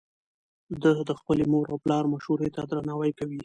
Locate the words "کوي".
3.19-3.39